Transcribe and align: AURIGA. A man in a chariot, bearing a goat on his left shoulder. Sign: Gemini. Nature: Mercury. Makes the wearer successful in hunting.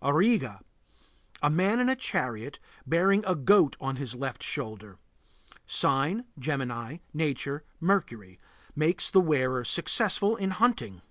AURIGA. 0.00 0.62
A 1.42 1.50
man 1.50 1.78
in 1.78 1.90
a 1.90 1.94
chariot, 1.94 2.58
bearing 2.86 3.22
a 3.26 3.34
goat 3.34 3.76
on 3.78 3.96
his 3.96 4.14
left 4.14 4.42
shoulder. 4.42 4.96
Sign: 5.66 6.24
Gemini. 6.38 6.96
Nature: 7.12 7.62
Mercury. 7.78 8.40
Makes 8.74 9.10
the 9.10 9.20
wearer 9.20 9.66
successful 9.66 10.34
in 10.34 10.52
hunting. 10.52 11.02